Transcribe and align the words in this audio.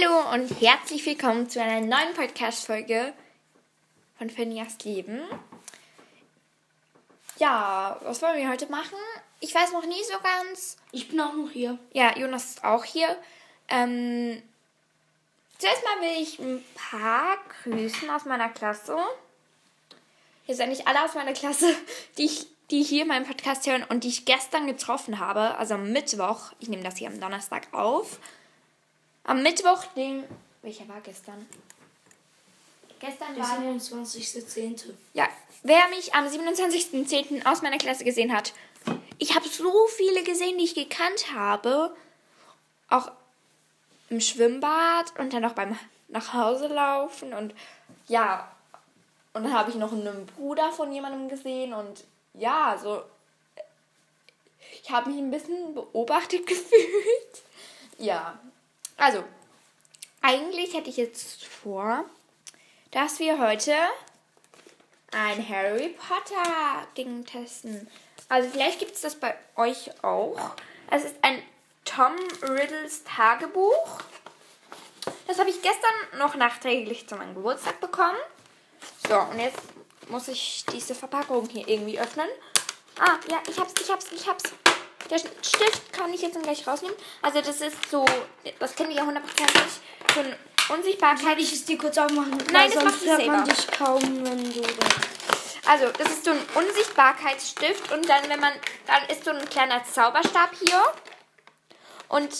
Hallo 0.00 0.34
und 0.34 0.60
herzlich 0.60 1.04
willkommen 1.04 1.48
zu 1.48 1.60
einer 1.60 1.80
neuen 1.80 2.14
Podcast-Folge 2.14 3.12
von 4.16 4.30
Fenias 4.30 4.78
Leben. 4.84 5.20
Ja, 7.38 7.98
was 8.02 8.22
wollen 8.22 8.38
wir 8.38 8.48
heute 8.48 8.66
machen? 8.66 8.96
Ich 9.40 9.54
weiß 9.54 9.72
noch 9.72 9.84
nie 9.84 10.02
so 10.04 10.18
ganz. 10.22 10.76
Ich 10.92 11.08
bin 11.08 11.20
auch 11.20 11.34
noch 11.34 11.50
hier. 11.50 11.78
Ja, 11.92 12.16
Jonas 12.16 12.44
ist 12.50 12.64
auch 12.64 12.84
hier. 12.84 13.16
Ähm, 13.68 14.40
zuerst 15.58 15.84
mal 15.84 16.00
will 16.02 16.22
ich 16.22 16.38
ein 16.38 16.64
paar 16.74 17.36
grüßen 17.62 18.08
aus 18.10 18.24
meiner 18.24 18.48
Klasse. 18.48 18.96
Hier 20.44 20.54
sind 20.54 20.68
nicht 20.68 20.86
alle 20.86 21.04
aus 21.04 21.14
meiner 21.14 21.32
Klasse, 21.32 21.74
die, 22.18 22.26
ich, 22.26 22.46
die 22.70 22.82
hier 22.82 23.06
meinen 23.06 23.26
Podcast 23.26 23.66
hören 23.66 23.84
und 23.88 24.04
die 24.04 24.08
ich 24.08 24.24
gestern 24.24 24.66
getroffen 24.66 25.18
habe, 25.18 25.56
also 25.58 25.74
am 25.74 25.92
Mittwoch. 25.92 26.52
Ich 26.58 26.68
nehme 26.68 26.84
das 26.84 26.96
hier 26.96 27.08
am 27.08 27.20
Donnerstag 27.20 27.68
auf. 27.72 28.18
Am 29.30 29.44
Mittwoch, 29.44 29.84
den. 29.94 30.24
Welcher 30.60 30.88
war 30.88 31.00
gestern? 31.02 31.46
Gestern 32.98 33.36
Der 33.36 33.44
war. 33.44 33.58
27.10. 33.58 34.92
Ja, 35.14 35.28
wer 35.62 35.88
mich 35.90 36.12
am 36.14 36.26
27.10. 36.26 37.46
aus 37.46 37.62
meiner 37.62 37.78
Klasse 37.78 38.02
gesehen 38.02 38.36
hat, 38.36 38.52
ich 39.18 39.36
habe 39.36 39.48
so 39.48 39.86
viele 39.86 40.24
gesehen, 40.24 40.58
die 40.58 40.64
ich 40.64 40.74
gekannt 40.74 41.32
habe. 41.32 41.94
Auch 42.88 43.12
im 44.08 44.20
Schwimmbad 44.20 45.16
und 45.16 45.32
dann 45.32 45.44
auch 45.44 45.52
beim 45.52 45.78
nach 46.08 46.34
Hause 46.34 46.66
laufen 46.66 47.32
und 47.32 47.54
ja. 48.08 48.50
Und 49.32 49.44
dann 49.44 49.52
habe 49.52 49.70
ich 49.70 49.76
noch 49.76 49.92
einen 49.92 50.26
Bruder 50.26 50.72
von 50.72 50.92
jemandem 50.92 51.28
gesehen 51.28 51.72
und 51.72 52.02
ja, 52.34 52.76
so. 52.82 53.04
Ich 54.82 54.90
habe 54.90 55.08
mich 55.08 55.20
ein 55.20 55.30
bisschen 55.30 55.72
beobachtet 55.72 56.44
gefühlt. 56.48 57.44
Ja. 57.96 58.36
Also, 59.00 59.24
eigentlich 60.20 60.74
hätte 60.74 60.90
ich 60.90 60.98
jetzt 60.98 61.46
vor, 61.46 62.04
dass 62.90 63.18
wir 63.18 63.38
heute 63.38 63.74
ein 65.10 65.48
Harry 65.48 65.88
Potter 65.88 66.86
Ding 66.98 67.24
testen. 67.24 67.88
Also 68.28 68.50
vielleicht 68.50 68.78
gibt 68.78 68.92
es 68.92 69.00
das 69.00 69.14
bei 69.14 69.34
euch 69.56 69.90
auch. 70.04 70.38
Es 70.90 71.04
ist 71.04 71.16
ein 71.22 71.42
Tom 71.86 72.12
Riddles 72.42 73.02
Tagebuch. 73.04 74.02
Das 75.26 75.38
habe 75.38 75.48
ich 75.48 75.62
gestern 75.62 76.18
noch 76.18 76.34
nachträglich 76.34 77.08
zu 77.08 77.16
meinem 77.16 77.34
Geburtstag 77.34 77.80
bekommen. 77.80 78.18
So, 79.08 79.18
und 79.18 79.40
jetzt 79.40 79.62
muss 80.08 80.28
ich 80.28 80.66
diese 80.74 80.94
Verpackung 80.94 81.48
hier 81.48 81.66
irgendwie 81.66 81.98
öffnen. 81.98 82.28
Ah, 82.98 83.18
ja, 83.30 83.40
ich 83.48 83.58
hab's, 83.58 83.72
ich 83.80 83.90
hab's, 83.90 84.12
ich 84.12 84.28
hab's. 84.28 84.52
Der 85.10 85.18
Stift 85.18 85.92
kann 85.92 86.12
ich 86.14 86.22
jetzt 86.22 86.36
dann 86.36 86.42
gleich 86.42 86.66
rausnehmen. 86.66 86.96
Also 87.20 87.40
das 87.40 87.60
ist 87.60 87.90
so, 87.90 88.04
das 88.58 88.74
kennt 88.74 88.90
ihr 88.90 88.96
ja 88.96 89.06
hundertprozentig, 89.06 89.62
so 90.14 90.20
ein 90.20 90.36
Unsichtbarkeit. 90.68 91.26
Kann 91.26 91.38
ich 91.38 91.52
es 91.52 91.64
dir 91.64 91.76
kurz 91.76 91.98
aufmachen? 91.98 92.38
Nein, 92.52 92.70
das 92.72 92.84
macht 92.84 93.04
hört 93.04 93.26
man 93.26 93.44
dich 93.44 93.66
kaum, 93.66 94.02
wenn 94.24 94.52
du. 94.52 94.62
Also, 95.66 95.86
das 95.98 96.08
ist 96.08 96.24
so 96.24 96.30
ein 96.30 96.40
Unsichtbarkeitsstift 96.54 97.92
und 97.92 98.08
dann, 98.08 98.28
wenn 98.28 98.40
man, 98.40 98.52
dann 98.86 99.04
ist 99.08 99.24
so 99.24 99.30
ein 99.30 99.48
kleiner 99.48 99.84
Zauberstab 99.84 100.50
hier. 100.58 100.82
Und 102.08 102.30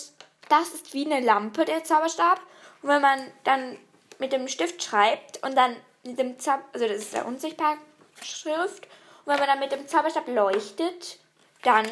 das 0.49 0.69
ist 0.69 0.93
wie 0.93 1.05
eine 1.05 1.25
Lampe, 1.25 1.65
der 1.65 1.83
Zauberstab. 1.83 2.41
Und 2.81 2.89
wenn 2.89 3.01
man 3.01 3.31
dann 3.43 3.77
mit 4.17 4.33
dem 4.33 4.47
Stift 4.47 4.83
schreibt 4.83 5.43
und 5.43 5.55
dann 5.55 5.75
mit 6.03 6.19
dem 6.19 6.39
Zauber, 6.39 6.63
also 6.73 6.87
das 6.87 6.97
ist 6.97 7.13
der 7.13 7.25
Unsichtbarschrift. 7.25 8.87
Und 9.23 9.27
wenn 9.27 9.39
man 9.39 9.47
dann 9.47 9.59
mit 9.59 9.71
dem 9.71 9.87
Zauberstab 9.87 10.27
leuchtet, 10.27 11.19
dann 11.63 11.87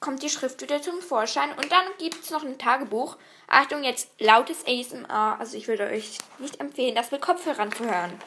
kommt 0.00 0.22
die 0.22 0.30
Schrift 0.30 0.62
wieder 0.62 0.80
zum 0.80 1.00
Vorschein. 1.00 1.52
Und 1.52 1.70
dann 1.70 1.84
gibt 1.98 2.24
es 2.24 2.30
noch 2.30 2.42
ein 2.42 2.58
Tagebuch. 2.58 3.16
Achtung, 3.46 3.84
jetzt 3.84 4.08
lautes 4.18 4.64
ASMR. 4.66 5.36
Also 5.38 5.56
ich 5.56 5.68
würde 5.68 5.84
euch 5.84 6.18
nicht 6.38 6.58
empfehlen, 6.58 6.94
das 6.94 7.10
mit 7.10 7.20
Kopfhörern 7.20 7.70
zu 7.70 7.84
hören. 7.84 8.18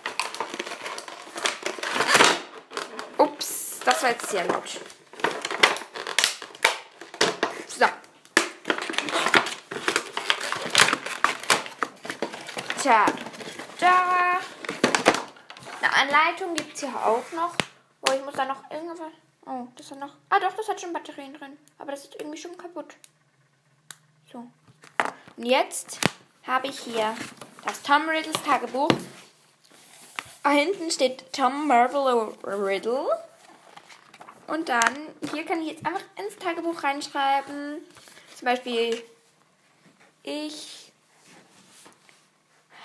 Ups, 3.18 3.80
das 3.84 4.04
war 4.04 4.12
jetzt 4.12 4.30
sehr 4.30 4.46
laut. 4.46 4.80
So. 7.68 7.86
Tja, 12.82 13.06
da. 13.80 14.40
Eine 15.82 15.96
Anleitung 15.96 16.54
gibt 16.54 16.76
es 16.76 16.82
hier 16.82 16.96
auch 16.96 17.32
noch. 17.32 17.56
Oh, 18.08 18.14
ich 18.14 18.24
muss 18.24 18.36
da 18.36 18.46
noch 18.46 18.70
irgendwas. 18.70 19.23
Oh, 19.46 19.68
das 19.76 19.92
hat 19.92 20.00
noch. 20.00 20.16
Ah, 20.30 20.40
doch, 20.40 20.54
das 20.54 20.68
hat 20.68 20.80
schon 20.80 20.94
Batterien 20.94 21.34
drin. 21.34 21.58
Aber 21.78 21.92
das 21.92 22.06
ist 22.06 22.16
irgendwie 22.16 22.38
schon 22.38 22.58
kaputt. 22.58 22.96
So. 24.32 24.48
Und 25.38 25.46
jetzt 25.46 26.00
habe 26.46 26.68
ich 26.68 26.80
hier 26.80 27.16
das 27.66 27.82
Tom 27.82 28.08
Riddles 28.08 28.42
Tagebuch. 28.44 28.92
Ah, 30.44 30.52
hinten 30.52 30.92
steht 30.92 31.32
Tom 31.34 31.68
Marvel 31.68 32.34
Riddle. 32.44 33.08
Und 34.48 34.70
dann, 34.70 35.10
hier 35.32 35.46
kann 35.46 35.62
ich 35.62 35.72
jetzt 35.72 35.86
einfach 35.86 36.04
ins 36.18 36.38
Tagebuch 36.38 36.84
reinschreiben. 36.84 37.82
Zum 38.36 38.46
Beispiel, 38.46 39.04
ich 40.24 40.92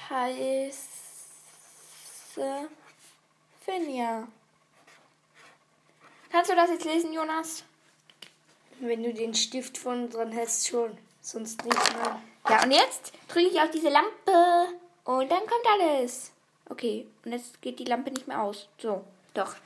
heiße 0.09 0.79
Finja. 3.61 4.29
Kannst 6.39 6.53
du 6.53 6.55
das 6.55 6.71
jetzt 6.71 6.85
lesen, 6.85 7.13
Jonas? 7.13 7.65
Wenn 8.79 9.03
du 9.03 9.13
den 9.13 9.35
Stift 9.35 9.77
von 9.77 10.09
dran 10.09 10.33
hast, 10.37 10.69
schon. 10.69 10.97
Sonst 11.21 11.65
nicht, 11.65 11.77
nein. 11.77 12.23
Ja, 12.49 12.63
und 12.63 12.71
jetzt 12.71 13.13
drücke 13.27 13.49
ich 13.49 13.61
auf 13.61 13.73
diese 13.73 13.89
Lampe 13.89 14.69
und 15.03 15.29
dann 15.29 15.41
kommt 15.41 15.67
alles. 15.67 16.31
Okay, 16.69 17.09
und 17.25 17.33
jetzt 17.33 17.61
geht 17.61 17.81
die 17.81 17.87
Lampe 17.87 18.13
nicht 18.13 18.29
mehr 18.29 18.41
aus. 18.41 18.69
So, 18.81 19.05
doch. 19.35 19.57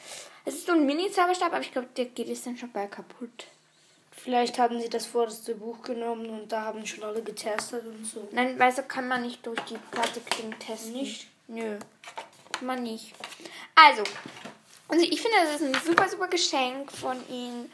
Es 0.46 0.54
ist 0.54 0.66
so 0.66 0.72
ein 0.72 0.86
Mini-Zauberstab, 0.86 1.52
aber 1.52 1.60
ich 1.60 1.72
glaube, 1.72 1.88
der 1.94 2.06
geht 2.06 2.28
jetzt 2.28 2.46
dann 2.46 2.56
schon 2.56 2.72
bald 2.72 2.90
kaputt. 2.90 3.48
Vielleicht 4.10 4.58
haben 4.58 4.80
sie 4.80 4.88
das 4.88 5.04
vorderste 5.04 5.54
Buch 5.54 5.82
genommen 5.82 6.30
und 6.30 6.50
da 6.50 6.62
haben 6.62 6.86
schon 6.86 7.04
alle 7.04 7.22
getestet 7.22 7.84
und 7.84 8.06
so. 8.06 8.26
Nein, 8.32 8.58
weil 8.58 8.72
so 8.72 8.80
kann 8.80 9.08
man 9.08 9.20
nicht 9.20 9.44
durch 9.44 9.60
die 9.68 9.76
Platte 9.90 10.22
klingen 10.22 10.58
testen. 10.58 10.94
Nicht? 10.94 11.28
Nö, 11.48 11.78
kann 12.50 12.66
man 12.66 12.82
nicht. 12.82 13.12
Also, 13.74 14.04
also 14.88 15.04
ich 15.04 15.20
finde, 15.20 15.38
das 15.42 15.60
ist 15.60 15.62
ein 15.62 15.82
super, 15.84 16.08
super 16.08 16.28
Geschenk 16.28 16.90
von 16.92 17.16
Ihnen. 17.28 17.72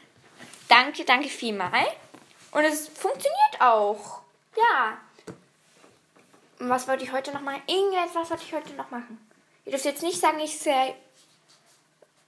Danke, 0.67 1.03
danke 1.03 1.29
vielmal. 1.29 1.87
Und 2.51 2.63
es 2.63 2.87
funktioniert 2.87 3.59
auch. 3.59 4.21
Ja. 4.55 4.97
Und 6.59 6.69
was 6.69 6.87
wollte 6.87 7.03
ich 7.03 7.11
heute 7.11 7.31
noch 7.31 7.41
machen? 7.41 7.61
Irgendetwas 7.67 8.29
wollte 8.29 8.43
ich 8.43 8.53
heute 8.53 8.73
noch 8.73 8.91
machen. 8.91 9.19
Ihr 9.65 9.71
dürft 9.71 9.85
jetzt 9.85 10.03
nicht 10.03 10.19
sagen, 10.19 10.39
ich 10.39 10.59
sei. 10.59 10.95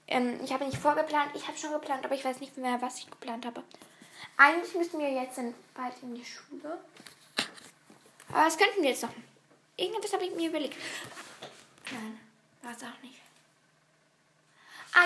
Ähm, 0.08 0.40
ich 0.44 0.52
habe 0.54 0.66
nicht 0.66 0.78
vorgeplant. 0.78 1.32
Ich 1.36 1.48
habe 1.48 1.58
schon 1.58 1.72
geplant, 1.72 2.06
aber 2.06 2.16
ich 2.16 2.26
weiß 2.26 2.40
nicht 2.40 2.58
mehr, 2.58 2.82
was 2.82 3.00
ich 3.00 3.10
geplant 3.10 3.46
habe. 3.46 3.64
Eigentlich 4.38 4.74
müssen 4.76 5.00
wir 5.00 5.10
jetzt 5.10 5.38
in, 5.38 5.54
bald 5.76 5.94
in 6.02 6.16
die 6.16 6.26
Schule. 6.26 6.80
Aber 8.30 8.46
was 8.46 8.58
könnten 8.58 8.82
wir 8.82 8.90
jetzt 8.90 9.04
noch? 9.04 9.10
Irgendetwas 9.78 10.14
habe 10.14 10.26
ich 10.26 10.36
mir 10.36 10.50
überlegt. 10.50 10.78
Nein, 11.92 12.20
war 12.62 12.72
es 12.72 12.84
auch 12.84 13.02
nicht. 13.04 13.16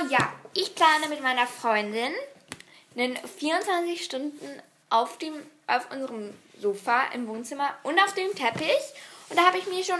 Ja, 0.09 0.31
ich 0.53 0.75
plane 0.75 1.07
mit 1.09 1.21
meiner 1.21 1.47
Freundin 1.47 2.13
einen 2.95 3.17
24 3.17 4.03
Stunden 4.03 4.61
auf 4.89 5.17
dem 5.17 5.33
auf 5.67 5.89
unserem 5.91 6.33
Sofa 6.59 7.05
im 7.13 7.27
Wohnzimmer 7.27 7.73
und 7.83 7.99
auf 7.99 8.13
dem 8.13 8.33
Teppich. 8.35 8.69
Und 9.29 9.37
da 9.37 9.45
habe 9.45 9.57
ich 9.57 9.67
mir 9.67 9.83
schon 9.83 9.99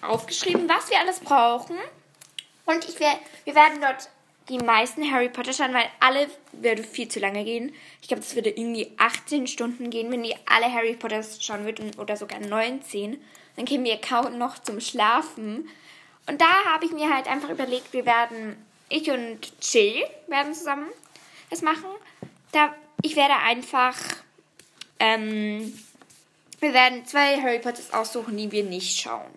aufgeschrieben, 0.00 0.68
was 0.68 0.90
wir 0.90 1.00
alles 1.00 1.20
brauchen. 1.20 1.76
Und 2.66 2.88
ich 2.88 3.00
wär, 3.00 3.18
wir 3.44 3.54
werden 3.54 3.80
dort 3.80 4.08
die 4.48 4.58
meisten 4.58 5.10
Harry 5.10 5.28
Potter 5.28 5.52
schauen, 5.52 5.74
weil 5.74 5.88
alle 6.00 6.28
würde 6.52 6.84
viel 6.84 7.08
zu 7.08 7.18
lange 7.18 7.44
gehen. 7.44 7.74
Ich 8.00 8.08
glaube, 8.08 8.22
das 8.22 8.34
würde 8.34 8.50
irgendwie 8.50 8.92
18 8.98 9.46
Stunden 9.46 9.90
gehen, 9.90 10.10
wenn 10.12 10.22
die 10.22 10.36
alle 10.46 10.72
Harry 10.72 10.94
Potter 10.94 11.22
schauen 11.22 11.64
würden 11.64 11.92
oder 11.98 12.16
sogar 12.16 12.40
19. 12.40 13.22
Dann 13.56 13.64
kämen 13.64 13.84
wir 13.84 14.00
kaum 14.00 14.38
noch 14.38 14.58
zum 14.58 14.80
Schlafen. 14.80 15.68
Und 16.26 16.40
da 16.40 16.64
habe 16.72 16.84
ich 16.84 16.92
mir 16.92 17.12
halt 17.12 17.26
einfach 17.26 17.50
überlegt, 17.50 17.92
wir 17.92 18.06
werden, 18.06 18.64
ich 18.88 19.10
und 19.10 19.60
Chill 19.60 20.04
werden 20.28 20.54
zusammen 20.54 20.88
das 21.50 21.62
machen. 21.62 21.90
Da, 22.52 22.74
ich 23.02 23.16
werde 23.16 23.36
einfach, 23.36 23.96
ähm, 24.98 25.78
wir 26.60 26.72
werden 26.74 27.06
zwei 27.06 27.40
Harry 27.40 27.58
Potters 27.58 27.92
aussuchen, 27.92 28.36
die 28.36 28.50
wir 28.50 28.64
nicht 28.64 29.00
schauen. 29.00 29.30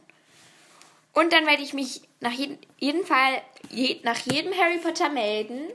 Und 1.13 1.33
dann 1.33 1.45
werde 1.45 1.63
ich 1.63 1.73
mich 1.73 2.01
nach 2.19 2.31
jedem, 2.31 2.57
jeden 2.77 3.05
Fall 3.05 3.41
je, 3.71 3.99
nach 4.03 4.19
jedem 4.19 4.53
Harry 4.53 4.77
Potter 4.77 5.09
melden 5.09 5.67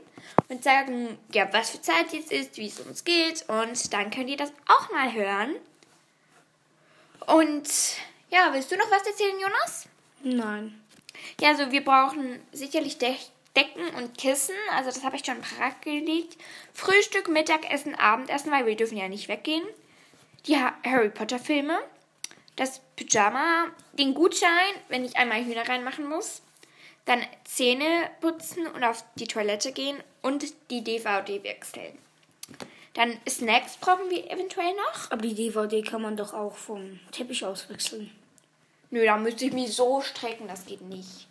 und 0.47 0.63
sagen, 0.63 1.17
ja, 1.33 1.51
was 1.51 1.71
für 1.71 1.81
Zeit 1.81 2.13
jetzt 2.13 2.31
ist, 2.31 2.57
wie 2.57 2.67
es 2.67 2.79
uns 2.79 3.03
geht. 3.03 3.45
Und 3.49 3.93
dann 3.93 4.09
könnt 4.09 4.29
ihr 4.29 4.37
das 4.37 4.53
auch 4.67 4.89
mal 4.91 5.13
hören. 5.13 5.55
Und 7.27 7.69
ja, 8.29 8.49
willst 8.53 8.71
du 8.71 8.77
noch 8.77 8.89
was 8.89 9.05
erzählen, 9.05 9.39
Jonas? 9.39 9.87
Nein. 10.23 10.81
Ja, 11.39 11.49
also 11.49 11.71
wir 11.71 11.83
brauchen 11.83 12.41
sicherlich 12.51 12.97
De 12.97 13.15
Decken 13.55 13.87
und 13.95 14.17
Kissen. 14.17 14.55
Also 14.71 14.89
das 14.89 15.03
habe 15.03 15.15
ich 15.15 15.25
schon 15.25 15.41
parat 15.41 15.81
gelegt. 15.81 16.37
Frühstück, 16.73 17.27
Mittagessen, 17.27 17.95
Abendessen, 17.95 18.51
weil 18.51 18.65
wir 18.65 18.75
dürfen 18.75 18.97
ja 18.97 19.07
nicht 19.07 19.27
weggehen. 19.27 19.63
Die 20.47 20.57
ha 20.57 20.73
Harry 20.85 21.09
Potter 21.09 21.39
Filme. 21.39 21.79
das 22.55 22.81
Pyjama, 22.95 23.65
den 23.93 24.13
Gutschein, 24.13 24.75
wenn 24.87 25.03
ich 25.03 25.17
einmal 25.17 25.43
Hühner 25.43 25.67
reinmachen 25.67 26.07
muss, 26.07 26.43
dann 27.05 27.25
Zähne 27.45 28.11
putzen 28.21 28.67
und 28.67 28.83
auf 28.83 29.03
die 29.15 29.27
Toilette 29.27 29.71
gehen 29.71 29.97
und 30.21 30.45
die 30.69 30.83
DVD 30.83 31.43
wechseln. 31.43 31.97
Dann 32.93 33.19
Snacks 33.27 33.77
brauchen 33.77 34.09
wir 34.09 34.29
eventuell 34.29 34.73
noch. 34.75 35.11
Aber 35.11 35.21
die 35.21 35.33
DVD 35.33 35.81
kann 35.81 36.01
man 36.01 36.15
doch 36.15 36.33
auch 36.33 36.55
vom 36.55 36.99
Teppich 37.11 37.43
auswechseln. 37.43 38.11
Nö, 38.91 39.03
da 39.03 39.17
müsste 39.17 39.45
ich 39.45 39.53
mich 39.53 39.73
so 39.73 40.01
strecken, 40.01 40.47
das 40.47 40.65
geht 40.65 40.81
nicht. 40.81 41.27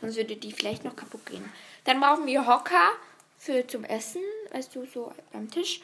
Sonst 0.00 0.16
würde 0.16 0.36
die 0.36 0.52
vielleicht 0.52 0.84
noch 0.84 0.96
kaputt 0.96 1.26
gehen. 1.26 1.52
Dann 1.84 2.00
brauchen 2.00 2.26
wir 2.26 2.46
Hocker 2.46 2.90
für 3.38 3.66
zum 3.66 3.84
Essen, 3.84 4.22
weißt 4.52 4.74
du, 4.74 4.86
so 4.86 5.12
am 5.32 5.50
Tisch. 5.50 5.80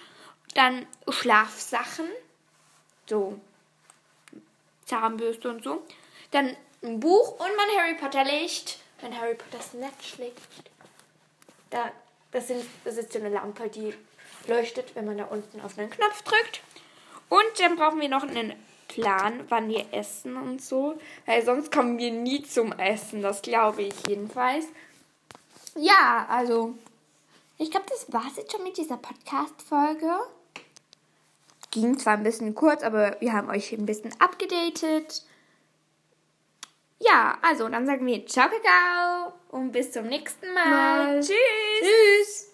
Dann 0.55 0.87
Schlafsachen, 1.09 2.07
so 3.09 3.41
Zahnbürste 4.85 5.51
und 5.51 5.65
so. 5.65 5.83
Dann 6.31 6.57
ein 6.83 7.01
Buch 7.01 7.33
und 7.33 7.57
mein 7.57 7.79
Harry 7.79 7.95
Potter 7.95 8.25
Licht. 8.25 8.79
Mein 9.03 9.19
Harry 9.19 9.35
Potter 9.35 9.63
Snatch 9.63 10.19
Licht. 10.19 10.71
Da, 11.71 11.91
das, 12.31 12.49
sind, 12.49 12.65
das 12.85 12.97
ist 12.97 13.13
so 13.13 13.19
eine 13.19 13.31
Lampe, 13.31 13.69
die 13.69 13.95
leuchtet, 14.47 14.95
wenn 14.95 15.07
man 15.07 15.19
da 15.19 15.25
unten 15.25 15.61
auf 15.61 15.79
einen 15.79 15.91
Knopf 15.91 16.23
drückt. 16.23 16.61
Und 17.29 17.59
dann 17.59 17.77
brauchen 17.77 18.01
wir 18.01 18.09
noch 18.09 18.23
einen 18.23 18.55
Plan, 18.95 19.45
wann 19.49 19.69
wir 19.69 19.87
essen 19.93 20.37
und 20.37 20.63
so. 20.63 20.97
Weil 21.27 21.45
sonst 21.45 21.73
kommen 21.73 21.99
wir 21.99 22.13
nie 22.13 22.43
zum 22.43 22.73
Essen. 22.73 23.23
Das 23.23 23.43
glaube 23.43 23.83
ich 23.83 23.95
jedenfalls. 24.07 24.67
Ja, 25.77 26.27
also. 26.29 26.75
Ich 27.59 27.71
glaube, 27.71 27.87
das 27.89 28.13
war 28.13 28.25
es 28.29 28.37
jetzt 28.37 28.53
schon 28.53 28.63
mit 28.63 28.77
dieser 28.77 28.97
Podcast-Folge. 28.97 30.13
Ging 31.71 31.99
zwar 31.99 32.15
ein 32.15 32.23
bisschen 32.23 32.55
kurz, 32.55 32.83
aber 32.83 33.17
wir 33.21 33.33
haben 33.33 33.51
euch 33.51 33.73
ein 33.73 33.87
bisschen 33.87 34.13
abgedatet. 34.21 35.25
Ja, 37.01 37.39
also 37.43 37.69
dann 37.69 37.87
sagen 37.87 38.07
wir 38.07 38.27
Ciao, 38.27 38.49
Kakao 38.49 39.33
und 39.49 39.73
bis 39.73 39.91
zum 39.91 40.07
nächsten 40.07 40.53
Mal. 40.55 40.69
Mal. 40.71 41.21
Tschüss. 41.21 41.35
Tschüss. 41.81 42.51